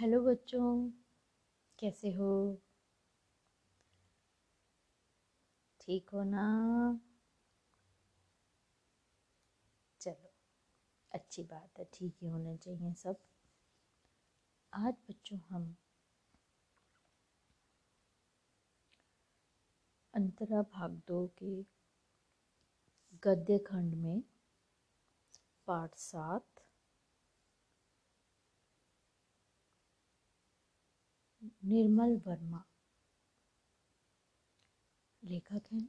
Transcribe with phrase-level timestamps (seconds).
[0.00, 0.90] Hello बच्चों,
[1.78, 2.30] कैसे हो?
[5.80, 6.46] ठीक हो ना?
[10.00, 10.30] चलो,
[11.12, 13.16] अच्छी बात है, ठीक ही होने चाहिए सब।
[14.72, 15.76] आज बच्चों हम
[20.14, 21.54] अंतरा भाग दो के
[23.22, 24.22] गद्य खंड में
[25.68, 26.59] पाठ सात
[31.64, 32.64] निर्मल वर्मा।
[35.24, 35.88] लेखक हैं।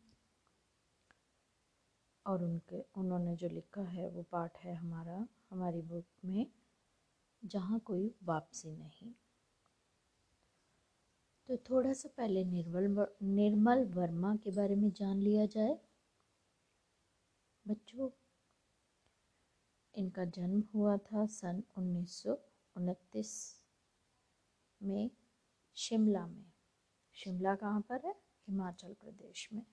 [2.25, 6.51] और उनके, उन्होंने जो लिखा है, वो पाठ है हमारा, हमारी बुक में,
[7.45, 9.13] जहाँ कोई वापसी नहीं।
[11.47, 15.79] तो थोड़ा सा पहले निर्मल निर्मल वर्मा के बारे में जान लिया जाए।
[17.67, 18.09] बच्चों,
[19.95, 22.37] इनका जन्म हुआ था सन उन्नीस सौ
[22.77, 23.63] उनतीस
[24.83, 25.09] में।
[25.75, 26.51] शिमला में।
[27.13, 28.15] शिमला कहाँ पर है?
[28.47, 29.65] हिमाचल प्रदेश में।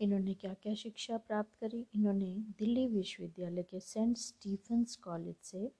[0.00, 1.86] इन्होंने क्या क्या शिक्षा प्राप्त करी?
[1.94, 5.72] इन्होंने दिल्ली विश्वविद्यालय के सेंट स्टीफेंस कॉलेज से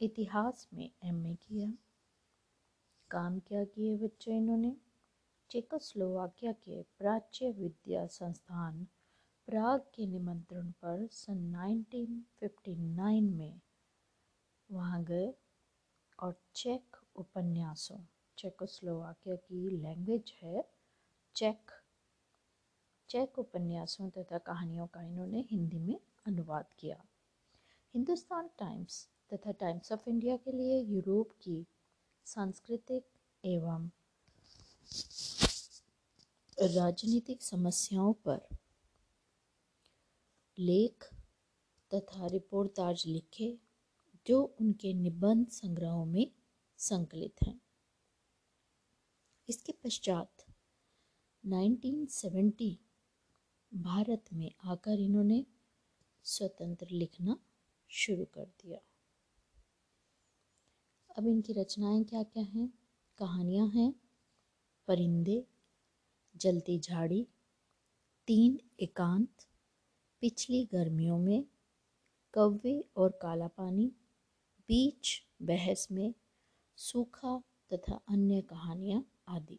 [0.00, 1.72] इतिहास में एमए किया।
[3.10, 4.76] काम क्या किए बच्चे इन्होंने?
[5.50, 8.86] चेकोस्लोवाकिया के प्राच्य विद्या संस्थान
[9.46, 13.60] प्राग के निमंत्रण पर सन 1959 में
[14.70, 15.34] वहाँ गए।
[16.18, 17.98] और चेक उपन्यासों,
[18.38, 20.64] चेकोस्लोवाकिया की लैंग्वेज है
[21.36, 21.70] चेक।
[23.08, 27.04] चेक उपन्यासों तथा कहानियों का इन्होंने हिंदी में अनुवाद किया।
[27.94, 31.66] हिंदुस्तान टाइम्स तथा टाइम्स ऑफ़ इंडिया के लिए यूरोप की
[32.26, 33.04] सांस्कृतिक
[33.44, 33.90] एवं
[36.62, 38.40] राजनीतिक समस्याओं पर
[40.58, 41.04] लेख
[41.94, 43.63] तथा रिपोर्ट रिपोर्टाज लिखे
[44.26, 46.30] जो उनके निबंध संग्रहों में
[46.78, 47.60] संकलित हैं।
[49.48, 50.44] इसके पश्चात
[51.46, 52.78] 1970
[53.74, 55.46] भारत में आकर इन्होंने
[56.22, 57.38] स्वतंत्र लिखना
[57.88, 58.78] शुरू कर दिया।
[61.18, 62.78] अब इनकी रचनाएँ क्या क्या हैं?
[63.18, 63.94] कहानियाँ हैं।
[64.88, 65.46] परिंदे,
[66.36, 67.28] जलती झाड़ी,
[68.26, 69.46] तीन एकांत,
[70.20, 71.44] पिछली गर्मियों में
[72.34, 73.92] कौवे और काला पानी
[74.68, 76.14] बीच बहस में
[76.76, 77.42] सूखा
[77.72, 79.58] तथा अन्य कहानियाँ आदि।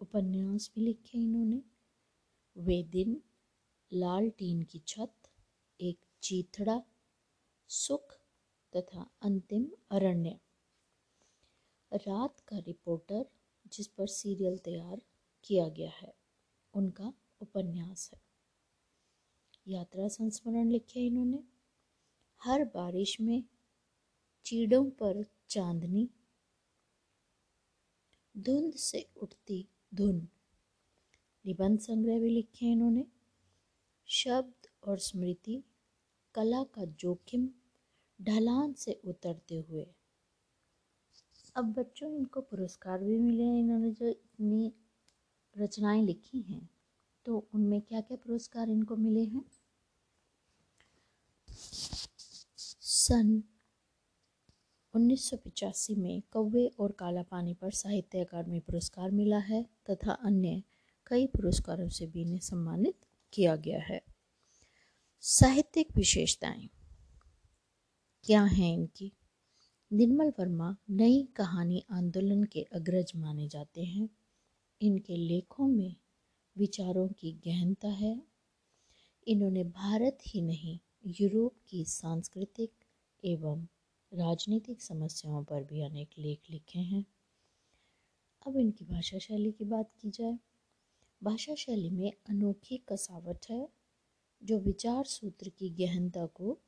[0.00, 1.62] उपन्यास भी लिखे इन्होंने।
[2.56, 3.22] वे दिन
[3.92, 5.14] लाल टीन की छत,
[5.80, 6.82] एक चीथड़ा,
[7.68, 8.12] सुख
[8.76, 10.40] तथा अंतिम अरण्य।
[11.92, 13.26] रात का रिपोर्टर
[13.66, 15.02] जिस पर सीरियल तैयार
[15.44, 16.14] किया गया है,
[16.74, 18.20] उनका उपन्यास है।
[19.68, 21.44] यात्रा संस्मरण लिखे इन्होंने।
[22.42, 23.44] हर बारिश में
[24.46, 26.10] चीड़ों पर चांदनी।
[28.38, 30.28] धुंध से उठती धुन।
[31.46, 33.06] निबंध संग्रह भी लिखे हैं इन्होंने।
[34.06, 35.62] शब्द और स्मृति,
[36.34, 37.48] कला का जोखिम,
[38.22, 39.86] ढलान से उतरते हुए।
[41.56, 44.72] अब बच्चों, इनको पुरस्कार भी मिले हैं इन्होंने जो इतनी
[45.58, 46.70] रचनाएँ लिखी हैं।
[47.24, 49.44] तो उनमें क्या क्या पुरस्कार इनको मिले हैं?
[52.78, 53.42] सन
[54.96, 60.62] उन्नीस में कौवे और काला पानी पर साहित्य अकादमी पुरस्कार मिला है तथा अन्य
[61.06, 62.96] कई पुरस्कारों से भी इन्हें सम्मानित
[63.32, 64.02] किया गया है।
[65.20, 66.70] साहित्यिक विशेषताएँ
[68.24, 69.12] क्या हैं इनकी?
[69.92, 74.08] निर्मल वर्मा नई कहानी आंदोलन के अग्रज माने जाते हैं।
[74.82, 75.96] इनके लेखों में
[76.58, 78.22] विचारों की गहनता है।
[79.28, 82.72] इन्होंने भारत ही नहीं, यूरोप की सांस्कृतिक
[83.24, 83.66] एवं
[84.12, 87.06] राजनीतिक समस्याओं पर भी अनेक लेख लिखे हैं।
[88.46, 90.38] अब इनकी भाषा शैली की बात की जाए।
[91.22, 93.68] भाषा शैली में अनोखी कसावट है,
[94.42, 96.58] जो विचार सूत्र की गहनता को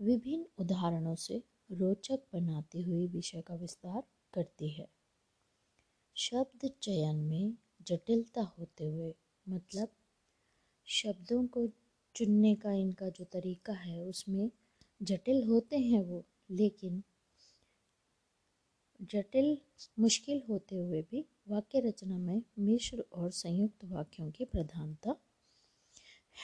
[0.00, 1.42] विभिन्न उदाहरणों से
[1.72, 4.88] रोचक बनाते हुए विषय का विस्तार करती है।
[6.16, 9.14] शब्द चयन में जटिलता होते हुए
[9.48, 9.88] मतलब
[10.86, 11.68] शब्दों को
[12.14, 14.50] चुनने का इनका जो तरीका है, उसमें
[15.02, 17.02] जटिल होते हैं वो। लेकिन
[19.02, 19.58] जटिल,
[19.98, 25.16] मुश्किल होते हुए भी वाक्य रचना में मिश्र और संयुक्त वाक्यों की प्रधानता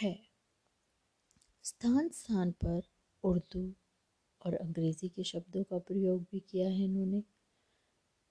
[0.03, 0.19] है।
[1.63, 2.83] स्थान स्थान पर
[3.25, 3.75] उर्दू
[4.47, 7.23] और अंग्रेज़ी के शब्दों का प्रयोग भी किया है इन्होंने।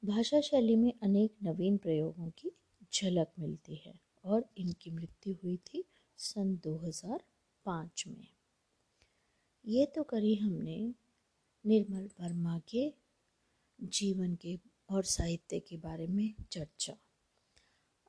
[0.06, 2.52] भाषा शैली में अनेक नवीन प्रयोगों की
[2.94, 5.86] झलक मिलती है और इनकी मृत्यु हुई थी
[6.18, 8.28] सन 2005 में।
[9.66, 10.94] ये तो करी हमने
[11.66, 12.94] निर्मल वर्मा के
[13.82, 14.60] जीवन के
[14.90, 16.98] और साहित्य के बारे में चर्चा।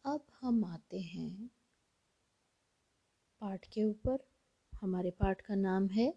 [0.05, 1.50] अब हम आते हैं
[3.41, 4.31] पाठ के ऊपर।
[4.75, 6.14] हमारे पाठ का नाम है,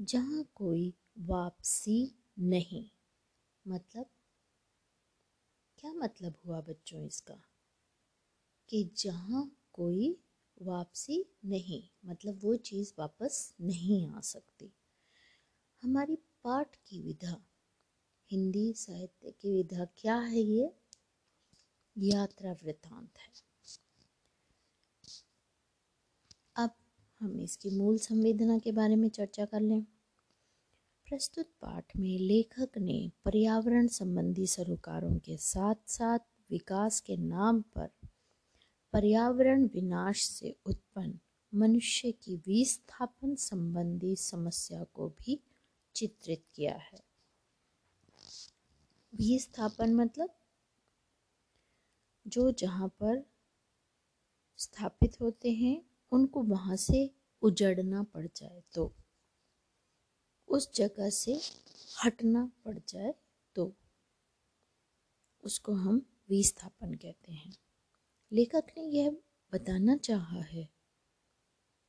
[0.00, 2.90] जहाँ कोई वापसी नहीं।
[3.68, 4.10] मतलब
[5.78, 7.34] क्या मतलब हुआ बच्चों इसका?
[8.68, 10.20] कि जहाँ कोई
[10.62, 14.72] वापसी नहीं मतलब वो चीज़ वापस नहीं आ सकती।
[15.82, 17.36] हमारी पाठ की विधा,
[18.30, 20.72] हिंदी साहित्य की विधा क्या है ये?
[21.98, 23.32] यात्रा वृत्तांत है।
[26.56, 26.70] अब
[27.20, 29.82] हम इसकी मूल संवेदना के बारे में चर्चा कर लें।
[31.06, 36.18] प्रस्तुत पाठ में लेखक ने पर्यावरण संबंधी सरोकारों के साथ साथ
[36.50, 37.88] विकास के नाम पर
[38.92, 41.18] पर्यावरण विनाश से उत्पन्न
[41.54, 45.40] मनुष्य की विस्थापन संबंधी समस्या को भी
[45.94, 47.02] चित्रित किया है।
[49.12, 50.34] विस्थापन मतलब
[52.26, 53.24] जो जहाँ पर
[54.58, 55.80] स्थापित होते हैं,
[56.12, 57.10] उनको वहाँ से
[57.42, 58.92] उजड़ना पड़ जाए तो
[60.48, 61.40] उस जगह से
[62.04, 63.14] हटना पड़ जाए
[63.56, 63.72] तो
[65.44, 66.00] उसको हम
[66.30, 67.54] विस्थापन कहते हैं।
[68.32, 69.10] लेखक ने यह
[69.52, 70.68] बताना चाहा है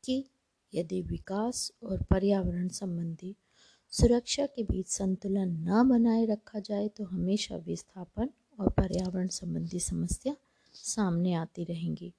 [0.04, 0.24] कि
[0.74, 3.36] यदि विकास और पर्यावरण संबंधी
[3.96, 10.36] सुरक्षा के बीच संतुलन न बनाए रखा जाए तो हमेशा विस्थापन और पर्यावरण संबंधी समस्या
[10.76, 12.12] सामने आती रहेंगी,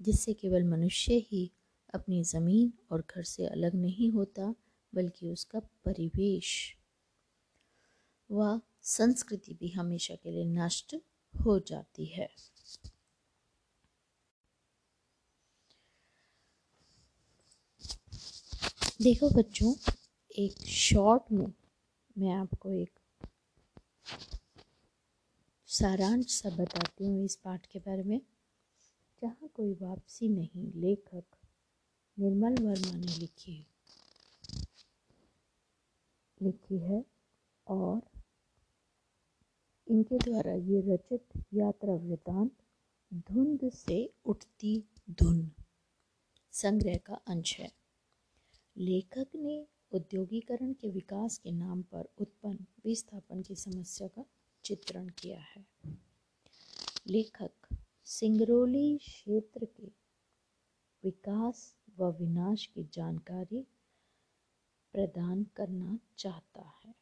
[0.00, 1.50] जिससे केवल मनुष्य ही
[1.94, 4.54] अपनी ज़मीन और घर से अलग नहीं होता,
[4.92, 6.76] बल्कि उसका परिवेश
[8.30, 10.96] व संस्कृति भी हमेशा के लिए नष्ट
[11.34, 12.28] हो जाती है।
[19.02, 19.74] देखो बच्चों
[20.38, 21.52] एक शॉर्ट में
[22.18, 22.98] मैं आपको एक
[25.66, 28.20] सारांश सा बताती हूँ इस पाठ के बारे में।
[29.22, 31.24] जहाँ कोई वापसी नहीं, लेखक
[32.18, 33.66] निर्मल वर्मा ने लिखी
[36.42, 37.04] लिखी है
[37.66, 38.00] और
[39.88, 42.52] इनके द्वारा ये रचित यात्रा वृतांत
[43.14, 45.50] धुंध से उठती धुन
[46.52, 47.70] संग्रह का अंश है।
[48.76, 54.24] लेखक ने औद्योगिकरण के विकास के नाम पर उत्पन्न विस्थापन की समस्या का
[54.64, 55.64] चित्रण किया है।
[57.06, 59.86] लेखक सिंगरौली क्षेत्र के
[61.04, 63.66] विकास व विनाश की जानकारी
[64.92, 66.94] प्रदान करना चाहता है।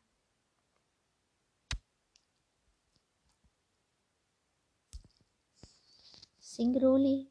[6.42, 7.28] सिंगरौली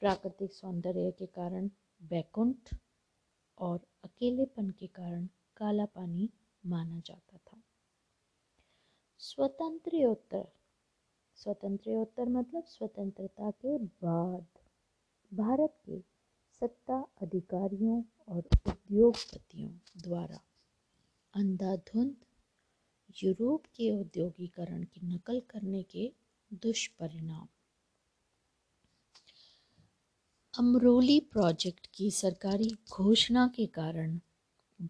[0.00, 1.70] प्राकृतिक सौंदर्य के कारण
[2.02, 2.74] बैकुंठ
[3.60, 5.26] और अकेलेपन के कारण
[5.56, 6.30] काला पानी
[6.66, 7.62] माना जाता था।
[9.18, 10.48] स्वतंत्रोत्तर
[11.36, 14.46] स्वतंत्रोत्तर मतलब स्वतंत्रता के बाद।
[15.32, 16.00] भारत के
[16.60, 19.70] सत्ता अधिकारियों और उद्योगपतियों
[20.02, 20.40] द्वारा
[21.34, 22.16] अंधाधुंध
[23.22, 26.12] यूरोप के औद्योगिकरण की नकल करने के
[26.52, 27.48] दुष्परिणाम
[30.60, 34.18] अमरोली प्रोजेक्ट की सरकारी घोषणा के कारण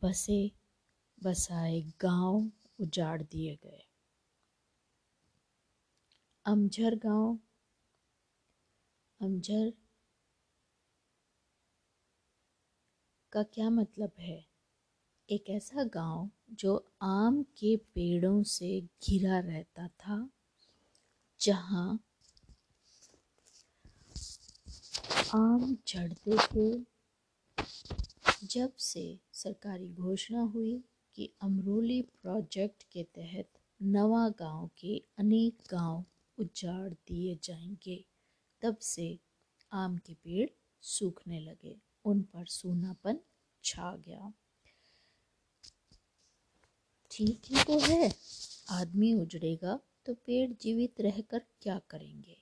[0.02, 0.52] बसे
[1.24, 3.86] बसाए गाँव उजाड़ दिए गए।
[6.46, 7.38] अमझर गाँव,
[9.20, 9.72] अमझर
[13.32, 14.46] का क्या मतलब है?
[15.30, 20.30] एक ऐसा गाँव जो आम के पेड़ों से घिरा रहता था,
[21.40, 22.00] जहाँ
[25.34, 26.84] आम झड़ते थे।
[28.46, 30.72] जब से सरकारी घोषणा हुई
[31.14, 33.48] कि अमरोली प्रोजेक्ट के तहत
[33.82, 36.04] नवा गाँव के अनेक गाँव
[36.38, 38.04] उजाड़ दिए जाएँगे,
[38.62, 39.18] तब से
[39.72, 40.48] आम के पेड़
[40.82, 43.18] सूखने लगे, उन पर सूनापन
[43.64, 44.32] छा गया।
[47.10, 48.12] ठीक ही तो है,
[48.70, 52.36] आदमी उजड़ेगा तो पेड़ जीवित रहकर क्या करेंगे?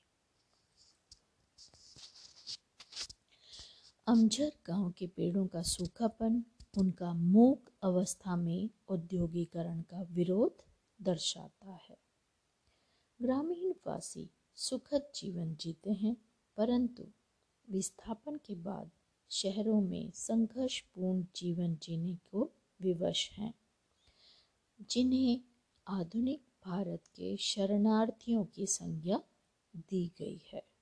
[4.08, 6.44] अमझर गाँव के पेड़ों का सूखापन,
[6.78, 10.62] उनका मूक अवस्था में औद्योगिकरण का विरोध
[11.02, 11.98] दर्शाता है।
[13.22, 16.16] ग्रामीण वासी सुखद जीवन जीते हैं,
[16.56, 17.04] परंतु
[17.70, 18.90] विस्थापन के बाद
[19.30, 23.54] शहरों में संघर्षपूर्ण जीवन जीने को विवश हैं,
[24.90, 25.40] जिन्हें
[25.86, 29.22] आधुनिक भारत के शरणार्थियों की संज्ञा
[29.76, 30.77] दी गई है।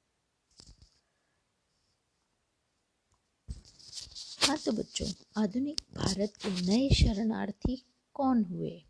[4.47, 7.85] हाँ तो बच्चों, आधुनिक भारत के नए शरणार्थी
[8.15, 8.85] कौन हुए?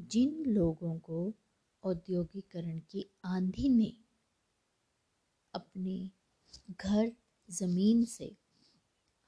[0.00, 1.34] जिन लोगों को
[1.82, 3.96] औद्योगिकरण की आंधी ने
[5.54, 6.10] अपने
[6.70, 7.12] घर,
[7.50, 8.36] ज़मीन से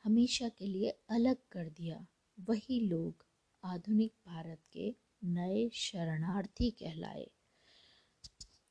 [0.04, 2.07] हमेशा के लिए अलग कर दिया,
[2.40, 3.26] वही लोग
[3.64, 7.30] आधुनिक भारत के नए शरणार्थी कहलाए।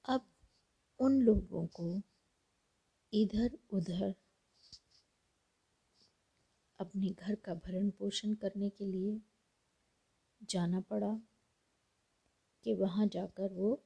[0.09, 0.25] अब
[0.99, 2.01] उन लोगों को
[3.13, 4.15] इधर उधर
[6.79, 9.21] अपने घर का भरण पोषण करने के लिए
[10.43, 11.21] जाना पड़ा
[12.63, 13.83] कि वहाँ जाकर वो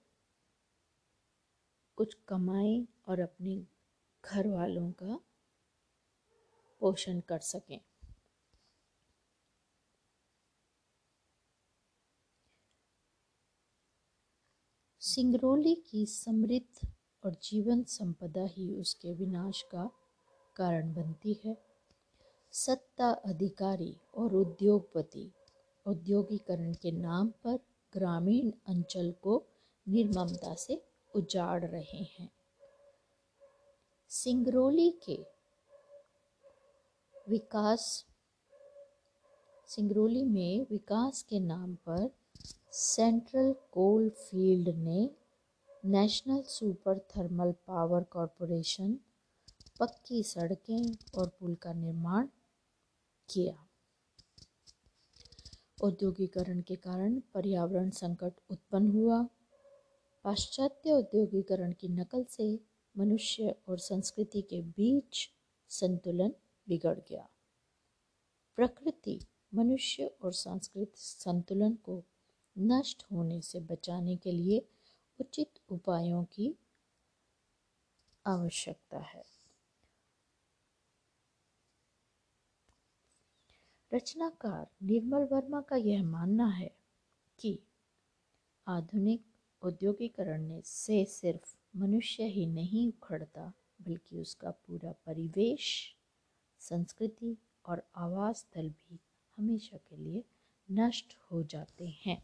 [1.98, 3.66] कुछ कमाएँ और अपने
[4.24, 5.20] घर वालों का
[6.80, 7.80] पोषण कर सकें।
[15.02, 16.88] सिंगरौली की समृद्ध
[17.24, 19.90] और जीवन संपदा ही उसके विनाश का
[20.56, 21.71] कारण बनती है।
[22.54, 25.32] सत्ता अधिकारी और उद्योगपति
[25.86, 27.60] औद्योगिकरण के नाम पर
[27.94, 29.44] ग्रामीण अंचल को
[29.88, 30.82] निर्ममता से
[31.14, 32.30] उजाड़ रहे हैं।
[34.10, 35.16] सिंगरौली के
[37.30, 38.06] विकास,
[39.68, 42.10] सिंगरौली में विकास के नाम पर
[42.74, 45.10] सेंट्रल कोल फ़ील्ड ने
[45.86, 48.98] National Super Thermal Power Corporation,
[49.80, 52.28] पक्की सड़कें और पुल का निर्माण
[53.30, 53.68] किया।
[55.84, 59.24] औद्योगिकरण के कारण पर्यावरण संकट उत्पन्न हुआ।
[60.24, 62.60] पाश्चात्य औद्योगिकरण की नकल से
[62.98, 65.30] मनुष्य और संस्कृति के बीच
[65.70, 66.34] संतुलन
[66.70, 67.30] बिगड़ गया।
[68.56, 69.20] प्रकृति,
[69.56, 72.04] मनुष्य और सांस्कृतिक संतुलन को
[72.58, 74.66] नष्ट होने से बचाने के लिए
[75.20, 76.56] उचित उपायों की
[78.26, 79.41] आवश्यकता है।
[83.94, 86.72] रचनाकार निर्मल वर्मा का यह मानना है
[87.40, 87.60] कि
[88.68, 89.24] आधुनिक
[89.62, 95.96] औद्योगिकरण ने से सिर्फ़ मनुष्य ही नहीं उखड़ता, बल्कि उसका पूरा परिवेश,
[96.60, 99.00] संस्कृति और आवास स्थल भी
[99.38, 100.24] हमेशा के लिए
[100.72, 102.24] नष्ट हो जाते हैं।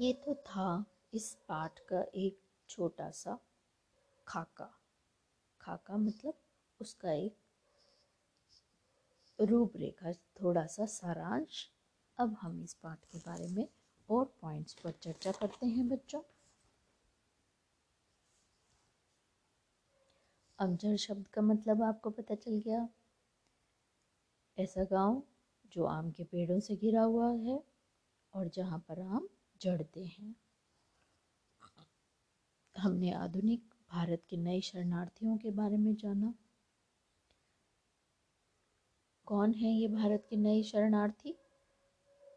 [0.00, 0.84] ये तो था
[1.14, 3.38] इस पाठ का एक छोटा सा
[4.26, 4.78] खाका।
[5.60, 6.34] खाका मतलब
[6.80, 7.36] उसका एक
[9.44, 11.70] रूपरेखा थोड़ा सा सारांश।
[12.18, 13.68] अब हम इस पाठ के बारे में
[14.10, 16.22] और पॉइंट्स पर चर्चा करते हैं बच्चों।
[20.58, 22.88] अमजर शब्द का मतलब आपको पता चल गया।
[24.58, 25.22] ऐसा गाँव
[25.66, 27.62] जो आम के पेड़ों से घिरा हुआ है
[28.34, 29.28] और जहाँ पर आम
[29.60, 30.36] जड़ते हैं।
[32.76, 36.34] हमने आधुनिक भारत के नए शरणार्थियों के बारे में जाना।
[39.26, 41.36] कौन है ये भारत के नए शरणार्थी?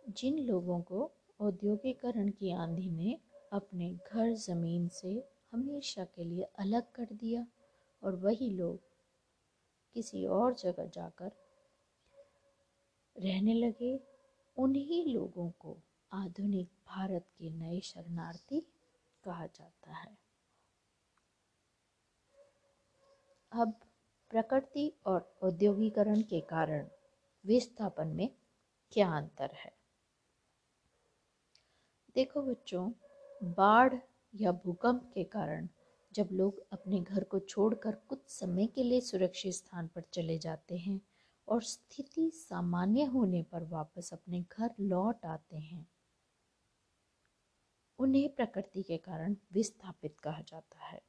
[0.09, 3.19] जिन लोगों को औद्योगिकरण की आंधी ने
[3.53, 7.47] अपने घर ज़मीन से हमेशा के लिए अलग कर दिया
[8.03, 8.79] और वही लोग
[9.93, 11.31] किसी और जगह जाकर
[13.17, 13.99] रहने लगे,
[14.57, 15.77] उन्हीं लोगों को
[16.11, 18.59] आधुनिक भारत के नए शरणार्थी
[19.23, 20.17] कहा जाता है।
[23.51, 23.79] अब
[24.31, 26.87] प्रकृति और औद्योगिकरण के कारण
[27.45, 28.29] विस्थापन में
[28.91, 29.71] क्या अंतर है?
[32.15, 32.89] देखो बच्चों,
[33.43, 33.93] बाढ़
[34.33, 35.67] या भूकंप के कारण
[36.11, 40.77] जब लोग अपने घर को छोड़कर कुछ समय के लिए सुरक्षित स्थान पर चले जाते
[40.77, 41.01] हैं
[41.47, 45.87] और स्थिति सामान्य होने पर वापस अपने घर लौट आते हैं,
[47.99, 51.01] उन्हें प्रकृति के कारण विस्थापित कहा जाता है।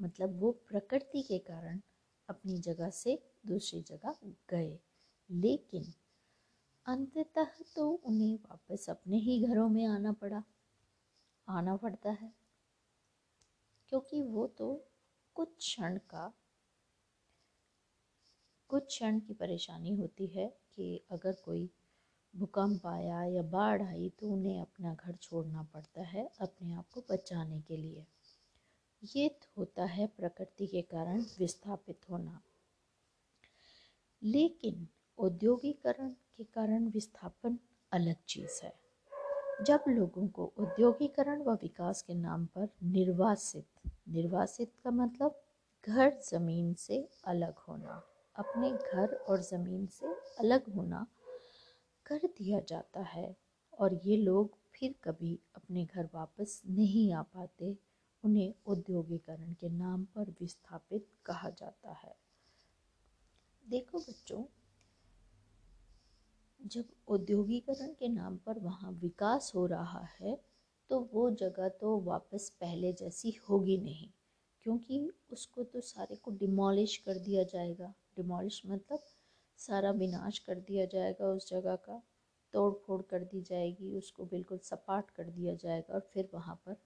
[0.00, 1.80] मतलब वो प्रकृति के कारण
[2.28, 4.14] अपनी जगह से दूसरी जगह
[4.50, 4.78] गए।
[5.30, 5.92] लेकिन
[6.86, 7.46] अंततः
[7.76, 10.42] तो उन्हें वापस अपने ही घरों में आना पड़ा।
[11.48, 12.32] आना पड़ता है।
[13.88, 14.84] क्योंकि वो तो
[15.34, 16.32] कुछ क्षण का,
[18.68, 21.70] कुछ क्षण की परेशानी होती है कि अगर कोई
[22.34, 27.04] भूकंप आया या बाढ़ आई तो उन्हें अपना घर छोड़ना पड़ता है अपने आप को
[27.10, 28.06] बचाने के लिए।
[29.16, 32.40] ये होता है प्रकृति के कारण विस्थापित होना।
[34.22, 37.58] लेकिन औद्योगिकरण के कारण विस्थापन
[37.92, 38.72] अलग चीज़ है।
[39.64, 43.66] जब लोगों को औद्योगिकरण व विकास के नाम पर निर्वासित
[44.08, 45.40] निर्वासित का मतलब
[45.84, 48.02] घर ज़मीन से अलग होना,
[48.36, 51.06] अपने घर और ज़मीन से अलग होना
[52.06, 53.36] कर दिया जाता है
[53.78, 57.76] और ये लोग फिर कभी अपने घर वापस नहीं आ पाते
[58.24, 62.14] उन्हें औद्योगिकरण के नाम पर विस्थापित कहा जाता है।
[63.64, 64.42] देखो बच्चों,
[66.60, 70.38] जब औद्योगिकरण के नाम पर वहाँ विकास हो रहा है
[70.90, 74.08] तो वो जगह तो वापस पहले जैसी होगी नहीं,
[74.66, 79.02] क्योंकि उसको तो सारे को डिमोलिश कर दिया जाएगा। डिमोलिश मतलब
[79.58, 82.00] सारा विनाश कर दिया जाएगा उस जगह का
[82.54, 86.76] तोड़ फोड़ कर दी जाएगी, उसको बिल्कुल सपाट कर दिया जाएगा और फिर वहाँ पर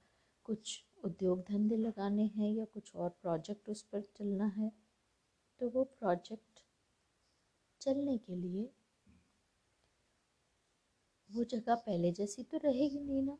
[0.47, 4.73] कुछ उद्योग धंधे लगाने हैं या कुछ और प्रोजेक्ट उस पर चलना है
[5.61, 6.61] तो वो प्रोजेक्ट
[7.81, 8.71] चलने के लिए
[11.31, 13.39] वो जगह पहले जैसी तो रहेगी नहीं ना।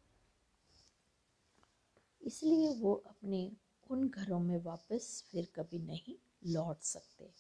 [2.23, 3.51] इसलिए वो अपने
[3.91, 6.15] उन घरों में वापस फिर कभी नहीं
[6.53, 7.31] लौट सकते।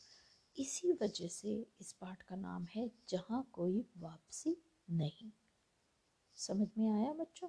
[0.58, 4.56] इसी वजह से इस पाठ का नाम है जहाँ कोई वापसी
[4.90, 5.30] नहीं।
[6.36, 7.48] समझ में आया बच्चों?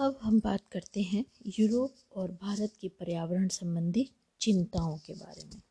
[0.00, 5.62] अब हम बात करते हैं यूरोप और भारत की पर्यावरण संबंधी चिंताओं के बारे में।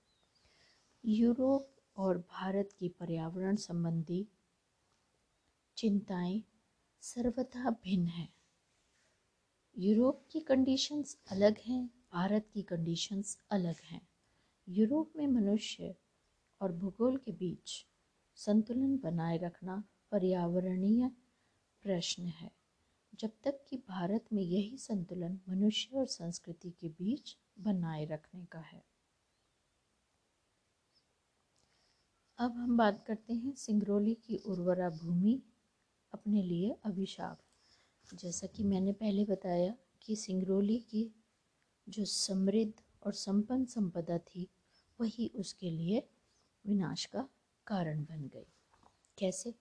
[1.06, 4.28] यूरोप और भारत की पर्यावरण संबंधी
[5.78, 6.44] चिंताएँ
[7.02, 8.30] सर्वथा भिन्न है।
[9.78, 14.08] यूरोप की कंडीशंस अलग हैं, भारत की कंडीशंस अलग हैं।
[14.70, 15.96] यूरोप में मनुष्य
[16.62, 17.86] और भूगोल के बीच
[18.36, 21.12] संतुलन बनाए रखना पर्यावरणीय
[21.84, 22.59] प्रश्न है।
[23.20, 28.60] जब तक कि भारत में यही संतुलन मनुष्य और संस्कृति के बीच बनाए रखने का
[28.60, 28.86] है।
[32.38, 35.44] अब हम बात करते हैं सिंगरौली की उर्वरा भूमि,
[36.14, 37.42] अपने लिए अभिशाप।
[38.14, 41.16] जैसा कि मैंने पहले बताया कि सिंगरौली की
[41.90, 42.74] जो समृद्ध
[43.04, 44.48] और संपन्न संपदा थी,
[45.02, 46.10] वही उसके लिए
[46.66, 47.30] विनाश का
[47.68, 48.48] कारण बन गई।
[49.18, 49.56] कैसे?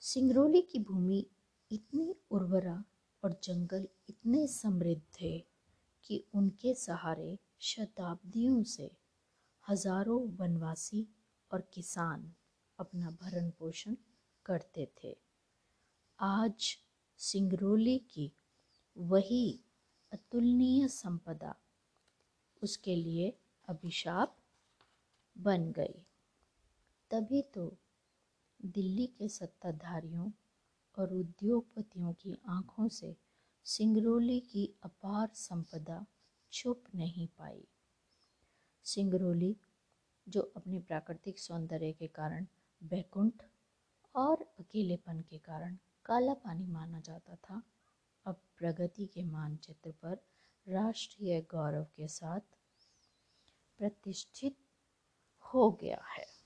[0.00, 1.26] सिंगरौली की भूमि
[1.70, 2.82] इतनी उर्वरा
[3.22, 5.38] और जंगल इतने समृद्ध थे
[6.04, 8.90] कि उनके सहारे शताब्दियों से
[9.68, 11.06] हज़ारों वनवासी
[11.50, 12.32] और किसान
[12.78, 13.96] अपना भरण पोषण
[14.46, 15.16] करते थे।
[16.18, 16.76] आज
[17.20, 18.30] सिंगरौली की
[18.96, 19.60] वही
[20.12, 21.54] अतुलनीय संपदा
[22.62, 23.32] उसके लिए
[23.68, 24.36] अभिशाप
[25.36, 26.02] बन गई।
[27.10, 27.76] तभी तो
[28.60, 30.30] दिल्ली के सत्ताधारियों
[30.98, 33.16] और उद्योगपतियों की आँखों से
[33.64, 36.06] सिंगरौली की अपार संपदा
[36.52, 37.68] छुप नहीं पाई।
[38.84, 39.56] सिंगरौली,
[40.28, 42.46] जो अपने प्राकृतिक सौंदर्य के कारण
[42.82, 43.32] बैकुंठ
[44.14, 47.62] और अकेलेपन के कारण काला पानी माना जाता था,
[48.26, 50.22] अब प्रगति के मानचित्र पर
[50.68, 52.40] राष्ट्रीय गौरव के साथ
[53.78, 54.56] प्रतिष्ठित
[55.54, 56.37] हो गया है।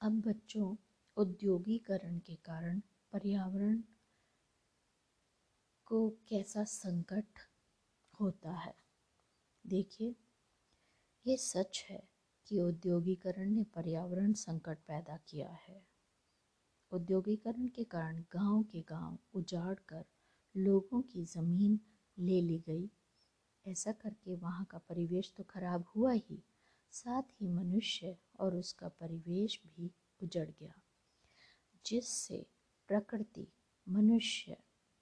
[0.00, 0.76] अब बच्चों,
[1.16, 2.80] औद्योगिकरण के कारण
[3.12, 3.82] पर्यावरण
[5.86, 7.24] को कैसा संकट
[8.20, 8.74] होता है?
[9.66, 10.16] देखिए,
[11.26, 12.08] ये सच है
[12.46, 15.86] कि औद्योगिकरण ने पर्यावरण संकट पैदा किया है।
[16.92, 20.04] औद्योगिकरण के कारण गाँव के गाँव उजाड़ कर
[20.56, 21.80] लोगों की ज़मीन
[22.18, 22.90] ले ली गई।
[23.66, 26.42] ऐसा करके वहाँ का परिवेश तो खराब हुआ ही।
[26.96, 29.90] साथ ही मनुष्य और उसका परिवेश भी
[30.22, 30.74] उजड़ गया,
[31.86, 32.46] जिससे
[32.88, 33.46] प्रकृति,
[33.86, 34.56] मनुष्य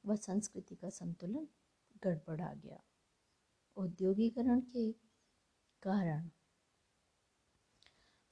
[0.04, 1.48] व संस्कृति का संतुलन
[2.02, 2.80] गड़बड़ा गया।
[3.76, 4.90] औद्योगिकरण के
[5.83, 6.30] कारण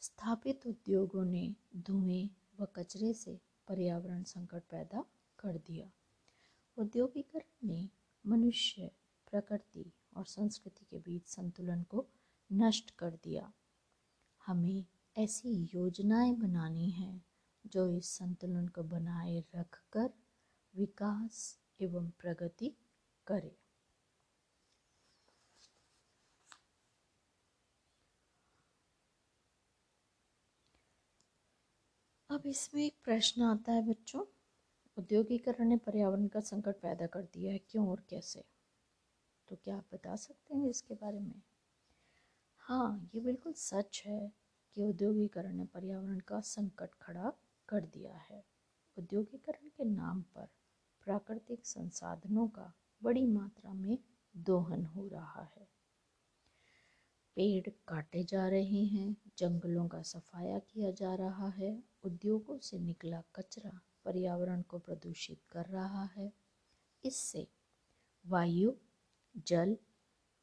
[0.00, 2.28] स्थापित उद्योगों ने धुएँ
[2.60, 5.04] व कचरे से पर्यावरण संकट पैदा
[5.38, 5.90] कर दिया।
[6.76, 7.88] औद्योगिकरण ने
[8.24, 8.90] मनुष्य,
[9.30, 12.06] प्रकृति और संस्कृति के बीच संतुलन को
[12.52, 13.52] नष्ट कर दिया।
[14.46, 14.84] हमें
[15.16, 17.24] ऐसी योजनाएँ बनानी हैं
[17.66, 20.10] जो इस संतुलन को बनाए रखकर
[20.74, 22.76] विकास एवं प्रगति
[23.26, 23.56] करे।
[32.30, 34.20] अब इसमें एक प्रश्न आता है बच्चों।
[34.96, 38.44] औद्योगिकरण ने पर्यावरण का संकट पैदा कर दिया है, क्यों और कैसे?
[39.48, 41.42] तो क्या आप बता सकते हैं इसके बारे में?
[42.62, 44.32] हाँ ये बिल्कुल सच है
[44.74, 47.32] कि औद्योगिकरण ने पर्यावरण का संकट खड़ा
[47.68, 48.44] कर दिया है।
[48.98, 50.48] औद्योगिकरण के नाम पर
[51.06, 52.72] प्राकृतिक संसाधनों का
[53.02, 53.98] बड़ी मात्रा में
[54.36, 55.68] दोहन हो रहा है।
[57.36, 63.22] पेड़ काटे जा रहे हैं, जंगलों का सफाया किया जा रहा है, उद्योगों से निकला
[63.34, 66.32] कचरा पर्यावरण को प्रदूषित कर रहा है।
[67.04, 67.48] इससे
[68.26, 68.72] वायु,
[69.36, 69.76] जल,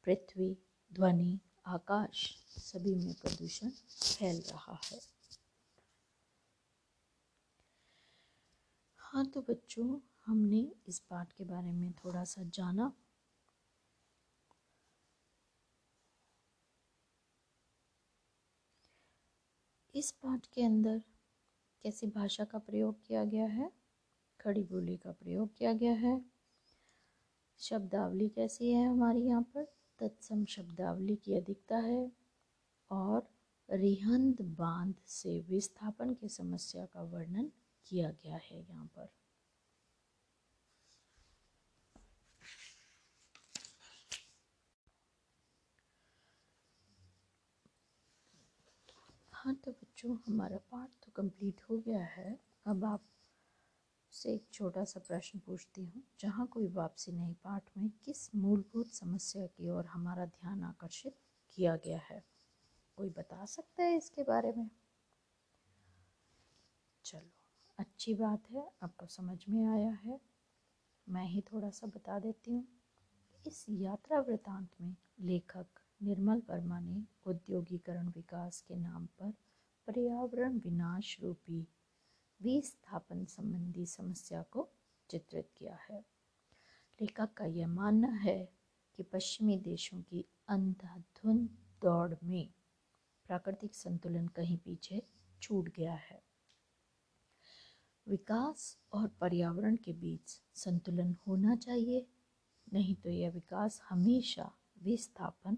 [0.04, 0.58] पृथ्वी,
[0.92, 5.00] ध्वनि आकाश सभी में प्रदूषण फैल रहा है।
[8.98, 12.92] हाँ तो बच्चों, हमने इस पाठ के बारे में थोड़ा सा जाना।
[19.94, 20.98] इस पाठ के अंदर
[21.84, 23.70] कैसी भाषा का प्रयोग किया गया है?
[24.40, 26.24] खड़ी बोली का प्रयोग किया गया है।
[27.58, 29.79] शब्दावली कैसी है हमारी यहाँ पर?
[30.00, 32.10] तत्सम शब्दावली की अधिकता है
[32.90, 33.28] और
[33.68, 37.50] रिहंद बाँध से विस्थापन की समस्या का वर्णन
[37.86, 39.08] किया गया है यहाँ पर।
[49.32, 52.49] हाँ तो बच्चों, हमारा पाठ तो कंप्लीट हो गया है।
[54.22, 58.90] से एक छोटा सा प्रश्न पूछती हूँ। जहाँ कोई वापसी नहीं, पाठ में किस मूलभूत
[58.90, 61.16] समस्या की ओर हमारा ध्यान आकर्षित
[61.54, 62.24] किया गया है?
[62.96, 64.70] कोई बता सकता है इसके बारे में?
[67.04, 67.30] चलो,
[67.78, 70.20] अच्छी बात है आपको समझ में आया है।
[71.08, 72.68] मैं ही थोड़ा सा बता देती हूँ।
[73.46, 75.66] इस यात्रा वृतांत में लेखक
[76.02, 79.30] निर्मल वर्मा ने औद्योगिकरण विकास के नाम पर
[79.86, 81.68] पर्यावरण विनाश रूपी
[82.42, 84.70] विस्थापन संबंधी समस्या को
[85.10, 86.04] चित्रित किया है।
[87.00, 88.52] लेखक का यह मानना है
[88.96, 91.48] कि पश्चिमी देशों की अंधाधुंध
[91.82, 92.52] दौड़ में
[93.26, 95.02] प्राकृतिक संतुलन कहीं पीछे
[95.42, 96.22] छूट गया है।
[98.08, 102.06] विकास और पर्यावरण के बीच संतुलन होना चाहिए,
[102.72, 105.54] नहीं तो यह विकास हमेशा विस्थापन,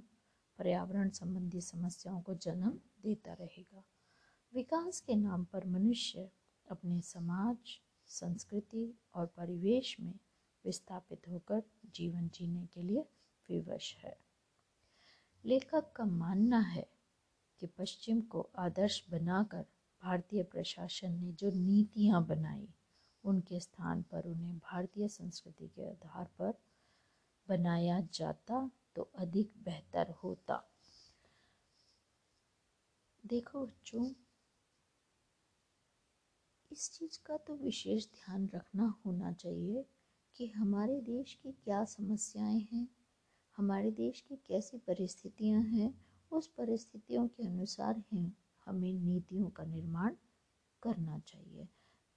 [0.59, 2.71] पर्यावरण संबंधी समस्याओं को जन्म
[3.03, 3.85] देता रहेगा।
[4.55, 6.31] विकास के नाम पर मनुष्य
[6.73, 10.15] अपने समाज, संस्कृति और परिवेश में
[10.65, 11.63] विस्थापित होकर
[11.95, 13.05] जीवन जीने के लिए
[13.49, 14.17] विवश है।
[15.45, 16.87] लेखक का मानना है
[17.61, 19.65] कि पश्चिम को आदर्श बनाकर
[20.03, 22.69] भारतीय प्रशासन ने जो नीतियाँ बनाई,
[23.25, 26.55] उनके स्थान पर उन्हें भारतीय संस्कृति के आधार पर
[27.49, 30.63] बनाया जाता तो अधिक बेहतर होता।
[33.27, 34.11] देखो बच्चों
[36.73, 39.85] इस चीज़ का तो विशेष ध्यान रखना होना चाहिए
[40.37, 42.89] कि हमारे देश की क्या समस्याएँ हैं,
[43.57, 45.95] हमारे देश की कैसी परिस्थितियाँ हैं,
[46.33, 48.33] उस परिस्थितियों के अनुसार ही
[48.67, 50.15] हमें नीतियों का निर्माण
[50.83, 51.69] करना चाहिए।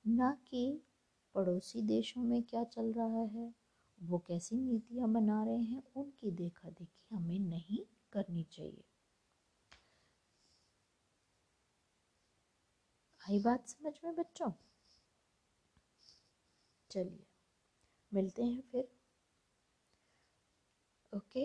[0.07, 0.81] ना कि
[1.35, 3.53] पड़ोसी देशों में क्या चल रहा है,
[4.03, 7.79] वो कैसी नीतियाँ बना रहे हैं, उनकी देखा देखी हमें नहीं
[8.11, 8.83] करनी चाहिए।
[13.25, 14.51] आई बात समझ में बच्चों?
[16.91, 17.25] चलिए
[18.11, 18.87] मिलते हैं फिर।
[21.13, 21.43] ओके?